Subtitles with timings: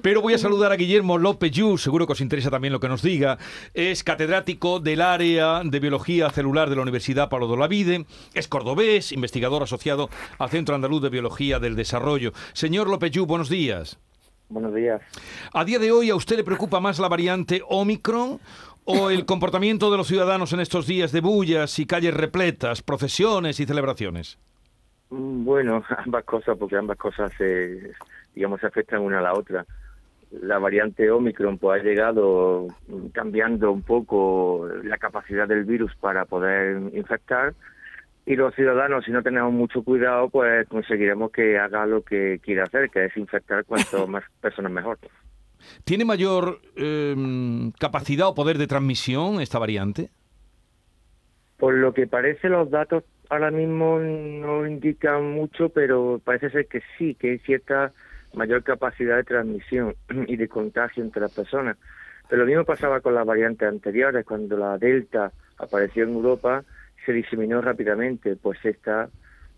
[0.00, 2.88] Pero voy a saludar a Guillermo López Yu, seguro que os interesa también lo que
[2.88, 3.36] nos diga.
[3.74, 9.12] Es catedrático del área de biología celular de la Universidad Pablo de Olavide, es cordobés,
[9.12, 10.08] investigador asociado
[10.38, 12.32] al Centro Andaluz de Biología del Desarrollo.
[12.54, 13.98] Señor López Yu, buenos días.
[14.48, 15.02] Buenos días.
[15.52, 18.40] A día de hoy, ¿a usted le preocupa más la variante Omicron
[18.84, 23.60] o el comportamiento de los ciudadanos en estos días de bullas y calles repletas, procesiones
[23.60, 24.38] y celebraciones?
[25.10, 27.92] Mm, Bueno, ambas cosas, porque ambas cosas se,
[28.34, 29.66] digamos, se afectan una a la otra.
[30.30, 32.66] La variante Omicron pues ha llegado
[33.12, 37.54] cambiando un poco la capacidad del virus para poder infectar
[38.26, 42.62] y los ciudadanos, si no tenemos mucho cuidado, pues conseguiremos que haga lo que quiere
[42.62, 44.98] hacer, que es infectar cuanto más personas mejor.
[45.84, 47.14] ¿Tiene mayor eh,
[47.78, 50.10] capacidad o poder de transmisión esta variante?
[51.58, 56.82] Por lo que parece, los datos ahora mismo no indican mucho, pero parece ser que
[56.96, 57.92] sí, que hay cierta
[58.34, 59.94] mayor capacidad de transmisión
[60.26, 61.76] y de contagio entre las personas.
[62.28, 66.64] Pero lo mismo pasaba con las variantes anteriores, cuando la Delta apareció en Europa,
[67.04, 69.10] se diseminó rápidamente, pues esta,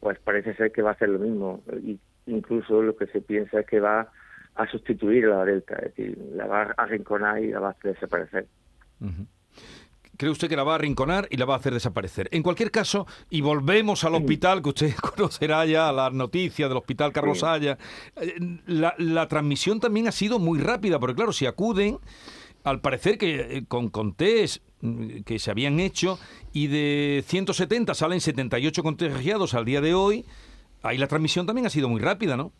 [0.00, 1.62] pues parece ser que va a hacer lo mismo.
[1.82, 4.08] Y incluso lo que se piensa es que va
[4.54, 7.70] a sustituir a la Delta, es decir, la va a arrinconar y la va a
[7.72, 8.46] hacer desaparecer.
[10.16, 12.28] ¿Cree usted que la va a arrinconar y la va a hacer desaparecer?
[12.32, 17.12] En cualquier caso, y volvemos al hospital, que usted conocerá ya las noticias del hospital
[17.12, 17.46] Carlos Sí.
[17.46, 17.78] Haya,
[18.20, 18.34] eh,
[18.66, 21.98] la, la transmisión también ha sido muy rápida, porque claro, si acuden,
[22.64, 26.18] al parecer que eh, con, con test mm, que se habían hecho,
[26.52, 30.24] y de 170 salen 78 contagiados al día de hoy,
[30.82, 32.52] ahí la transmisión también ha sido muy rápida, ¿no?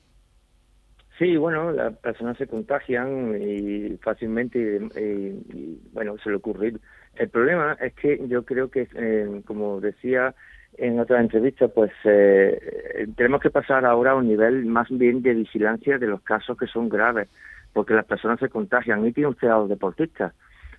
[1.18, 6.80] Sí, bueno, las personas se contagian y fácilmente y, y, bueno, suele ocurrir.
[7.16, 10.34] El problema es que yo creo que, eh, como decía
[10.78, 15.34] en otra entrevista, pues eh, tenemos que pasar ahora a un nivel más bien de
[15.34, 17.28] vigilancia de los casos que son graves,
[17.72, 19.06] porque las personas se contagian.
[19.06, 20.32] Y tiene usted a los deportistas.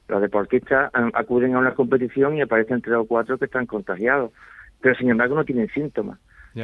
[0.07, 4.31] Los deportistas eh, acuden a una competición y aparecen tres o cuatro que están contagiados,
[4.81, 6.19] pero sin embargo no tienen síntomas.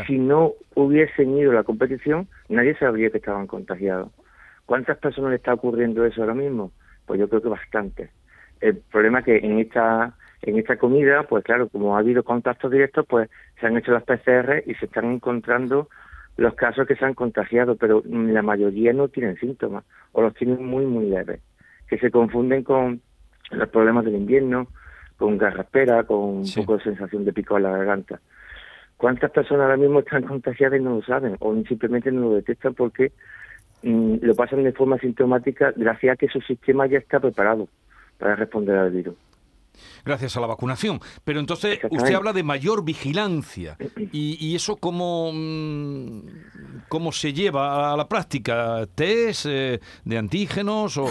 [0.05, 4.11] Si no hubiesen ido a la competición, nadie sabría que estaban contagiados.
[4.67, 6.71] ¿Cuántas personas le está ocurriendo eso ahora mismo?
[7.07, 8.11] Pues yo creo que bastante.
[8.61, 12.71] El problema es que en esta en esta comida, pues claro, como ha habido contactos
[12.71, 15.89] directos, pues se han hecho las PCR y se están encontrando
[16.37, 19.83] los casos que se han contagiado, pero la mayoría no tienen síntomas
[20.13, 21.41] o los tienen muy, muy leves,
[21.87, 23.01] que se confunden con
[23.51, 24.67] los problemas del invierno,
[25.17, 28.21] con garraspera, con un poco de sensación de pico en la garganta.
[28.95, 31.35] ¿Cuántas personas ahora mismo están contagiadas y no lo saben?
[31.39, 33.11] O simplemente no lo detectan porque
[33.83, 37.67] mm, lo pasan de forma sintomática gracias a que su sistema ya está preparado
[38.19, 39.15] para responder al virus.
[40.05, 40.99] gracias a la vacunación.
[41.23, 43.77] Pero entonces usted habla de mayor vigilancia.
[44.11, 46.21] ¿Y, y eso cómo, mm,
[46.89, 48.85] cómo se lleva a la práctica?
[48.93, 51.05] ¿Test eh, de antígenos o...?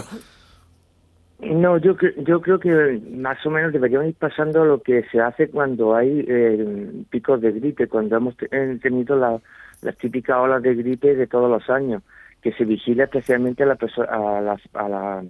[1.41, 1.95] No, yo,
[2.27, 6.25] yo creo que más o menos deberíamos ir pasando lo que se hace cuando hay
[6.27, 9.39] eh, picos de gripe, cuando hemos eh, tenido la-
[9.81, 12.03] las típicas olas de gripe de todos los años,
[12.41, 13.77] que se vigila especialmente a, la
[14.09, 15.23] a, las, a, la-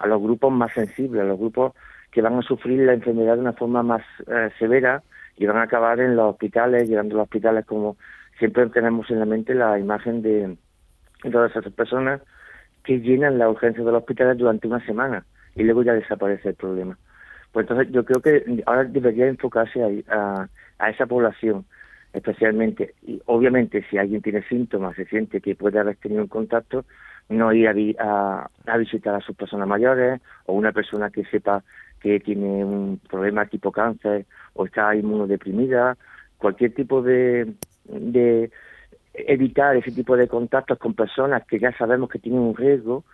[0.00, 1.74] a los grupos más sensibles, a los grupos
[2.10, 5.02] que van a sufrir la enfermedad de una forma más eh, severa
[5.36, 7.96] y van a acabar en los hospitales, llegando a los hospitales como
[8.38, 10.56] siempre tenemos en la mente la imagen de
[11.30, 12.20] todas esas personas
[12.82, 15.24] que llenan la urgencia de los hospitales durante una semana
[15.54, 16.98] y luego ya desaparece el problema.
[17.52, 21.64] Pues entonces yo creo que ahora debería enfocarse a, a esa población
[22.12, 22.94] especialmente.
[23.02, 26.84] Y obviamente si alguien tiene síntomas, se siente que puede haber tenido un contacto,
[27.30, 27.74] no ir a,
[28.04, 31.62] a, a visitar a sus personas mayores o una persona que sepa
[32.00, 35.96] que tiene un problema tipo cáncer o está inmunodeprimida,
[36.38, 37.54] cualquier tipo de,
[37.84, 38.50] de
[39.14, 43.04] evitar ese tipo de contactos con personas que ya sabemos que tienen un riesgo,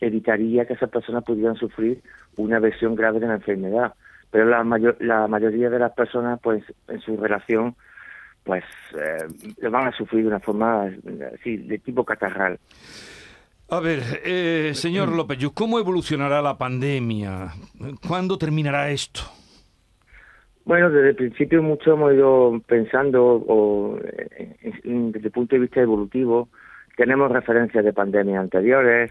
[0.00, 2.02] evitaría que esas personas pudieran sufrir
[2.36, 3.94] una versión grave de la enfermedad.
[4.30, 7.74] Pero la, mayor, la mayoría de las personas, pues, en su relación,
[8.44, 8.64] pues,
[8.94, 9.26] eh,
[9.58, 12.58] lo van a sufrir de una forma eh, así, de tipo catarral.
[13.68, 17.48] A ver, eh, señor López, Yu, ¿cómo evolucionará la pandemia?
[18.06, 19.22] ¿Cuándo terminará esto?
[20.64, 25.80] Bueno, desde el principio mucho hemos ido pensando, o, eh, desde el punto de vista
[25.80, 26.48] evolutivo,
[26.96, 29.10] tenemos referencias de pandemias anteriores,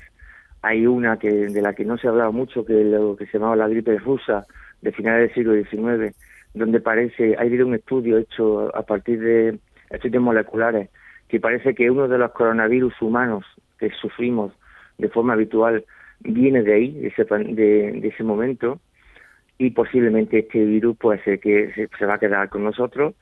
[0.61, 3.25] hay una que de la que no se ha hablado mucho, que es lo que
[3.25, 4.45] se llamaba la gripe rusa,
[4.81, 6.15] de finales del siglo XIX,
[6.53, 9.59] donde parece, ha habido un estudio hecho a partir de
[9.89, 10.89] estudios moleculares,
[11.27, 13.43] que parece que uno de los coronavirus humanos
[13.79, 14.51] que sufrimos
[14.97, 15.83] de forma habitual
[16.19, 18.79] viene de ahí, de ese, de, de ese momento,
[19.57, 23.15] y posiblemente este virus pues eh, que se, se va a quedar con nosotros,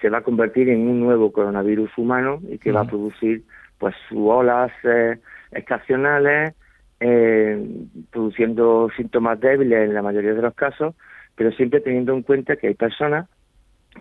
[0.00, 3.42] se va a convertir en un nuevo coronavirus humano y que va a producir
[3.78, 5.18] pues sus olas eh,
[5.52, 6.54] estacionales
[7.00, 7.62] eh,
[8.10, 10.94] produciendo síntomas débiles en la mayoría de los casos,
[11.34, 13.28] pero siempre teniendo en cuenta que hay personas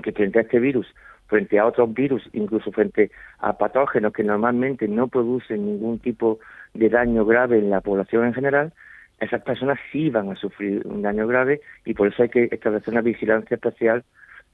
[0.01, 0.87] que frente a este virus,
[1.33, 3.09] frente a otros virus, incluso frente
[3.39, 6.37] a patógenos que normalmente no producen ningún tipo
[6.75, 8.71] de daño grave en la población en general,
[9.19, 12.89] esas personas sí van a sufrir un daño grave y por eso hay que establecer
[12.91, 14.03] una vigilancia especial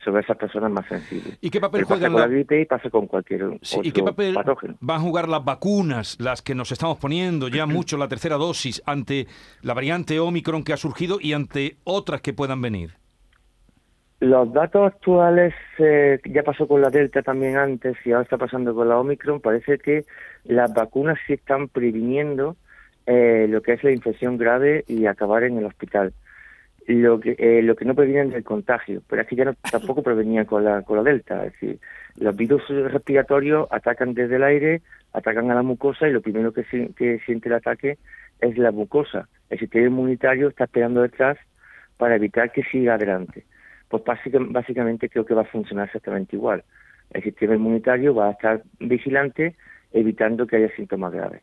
[0.05, 1.37] sobre esas personas más sensibles.
[1.41, 4.37] ¿Y qué papel juegan la gripe y pasa con cualquier otro ¿Y qué papel
[4.79, 8.81] van a jugar las vacunas, las que nos estamos poniendo ya mucho la tercera dosis
[8.85, 9.27] ante
[9.63, 12.93] la variante Omicron que ha surgido y ante otras que puedan venir?
[14.19, 18.75] Los datos actuales, eh, ya pasó con la Delta también antes y ahora está pasando
[18.75, 20.03] con la Omicron, parece que
[20.43, 22.57] las vacunas sí están previniendo
[23.05, 26.13] eh, lo que es la infección grave y acabar en el hospital.
[26.85, 30.03] Lo que, eh, lo que no previenen del contagio, pero es que ya no, tampoco
[30.03, 31.45] prevenían con la, con la Delta.
[31.45, 31.79] Es decir,
[32.17, 34.81] los virus respiratorios atacan desde el aire,
[35.13, 37.97] atacan a la mucosa y lo primero que, que siente el ataque
[38.41, 39.29] es la mucosa.
[39.49, 41.37] El sistema inmunitario está esperando detrás
[41.95, 43.45] para evitar que siga adelante
[43.89, 44.03] pues
[44.49, 46.63] básicamente creo que va a funcionar exactamente igual.
[47.11, 49.55] El sistema inmunitario va a estar vigilante
[49.91, 51.41] evitando que haya síntomas graves.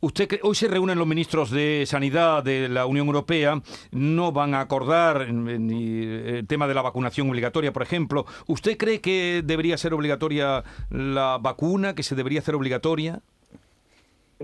[0.00, 3.60] Usted hoy se reúnen los ministros de Sanidad de la Unión Europea,
[3.90, 8.24] no van a acordar ni el tema de la vacunación obligatoria, por ejemplo.
[8.46, 13.20] ¿Usted cree que debería ser obligatoria la vacuna, que se debería hacer obligatoria?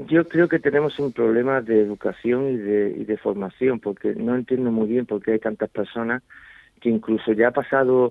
[0.08, 4.34] Yo creo que tenemos un problema de educación y de, y de formación, porque no
[4.34, 6.24] entiendo muy bien por qué hay tantas personas
[6.84, 8.10] que incluso ya ha pasado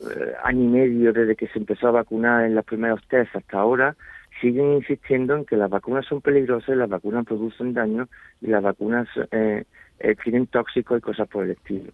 [0.00, 3.58] eh, año y medio desde que se empezó a vacunar en los primeros test hasta
[3.58, 3.96] ahora,
[4.40, 8.08] siguen insistiendo en que las vacunas son peligrosas, las vacunas producen daño
[8.40, 9.64] y las vacunas eh,
[9.98, 11.90] eh, tienen tóxicos y cosas por el estilo.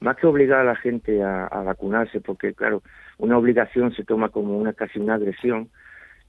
[0.00, 2.82] Más que obligar a la gente a, vacunarse, porque claro,
[3.18, 5.68] una obligación se toma como una casi una agresión,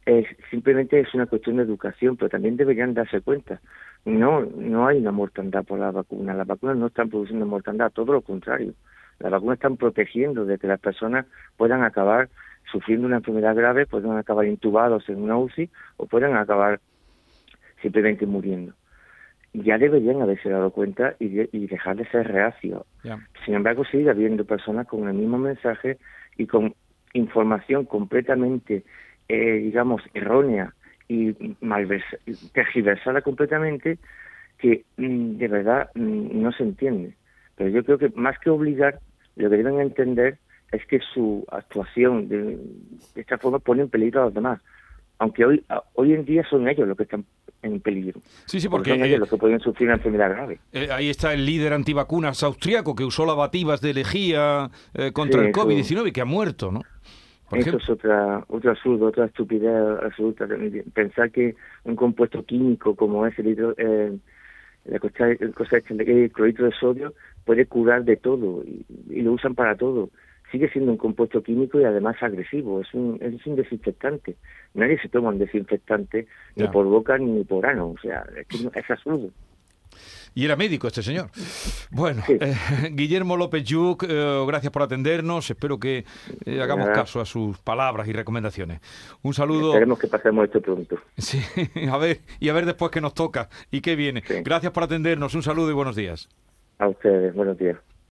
[0.05, 3.59] es, simplemente es una cuestión de educación, pero también deberían darse cuenta.
[4.05, 8.13] No, no hay una mortandad por la vacuna, las vacunas no están produciendo mortandad, todo
[8.13, 8.73] lo contrario.
[9.21, 11.25] Las vacunas están protegiendo de que las personas
[11.57, 12.29] puedan acabar
[12.71, 16.79] sufriendo una enfermedad grave, puedan acabar intubados en una UCI o puedan acabar
[17.81, 18.73] simplemente muriendo.
[19.53, 21.27] Ya deberían haberse dado cuenta y,
[21.67, 22.83] dejar de ser reacios.
[23.45, 25.97] Sin embargo, sigue habiendo personas con el mismo mensaje
[26.37, 26.73] y con
[27.13, 28.83] información completamente,
[29.27, 30.73] eh, digamos, errónea
[31.09, 31.33] y
[32.53, 33.97] tergiversada completamente
[34.61, 37.15] que mm, de verdad mm, no se entiende.
[37.57, 38.99] Pero yo creo que más que obligar,
[39.35, 40.37] lo que deben entender
[40.71, 42.57] es que su actuación de,
[43.15, 44.61] esta forma pone en peligro a los demás.
[45.19, 45.63] Aunque hoy,
[45.93, 47.25] hoy en día son ellos los que están
[47.61, 48.21] en peligro.
[48.45, 50.59] Sí, sí, porque, son ellos los que pueden sufrir una enfermedad grave.
[50.71, 55.53] Eh, ahí está el líder antivacunas austriaco que usó lavativas de lejía eh, contra el
[55.53, 56.81] COVID-19 y que ha muerto, ¿no?
[57.51, 60.47] eso es otra, otro absurdo, otra estupidez absoluta.
[60.93, 64.17] Pensar que un compuesto químico como es el hidro, eh,
[64.85, 67.13] la cosecha de clorito de sodio
[67.45, 70.09] puede curar de todo y, lo usan para todo.
[70.51, 74.35] Sigue siendo un compuesto químico y además agresivo, es un, es un desinfectante.
[74.73, 78.91] Nadie se toma un desinfectante ni por boca ni por ano, o sea, es, es
[78.91, 79.29] absurdo.
[80.33, 81.29] Y era médico este señor.
[81.93, 82.55] Bueno, eh,
[82.93, 85.49] Guillermo López Yuc, eh, gracias por atendernos.
[85.49, 86.05] Espero que
[86.45, 88.79] eh, hagamos caso a sus palabras y recomendaciones.
[89.23, 89.73] Un saludo.
[89.73, 90.97] Esperemos que pasemos esto pronto.
[91.17, 91.41] Sí,
[91.91, 94.23] a ver, y a ver después qué nos toca y qué viene.
[94.43, 95.35] Gracias por atendernos.
[95.35, 96.29] Un saludo y buenos días.
[96.79, 97.77] A ustedes, buenos días.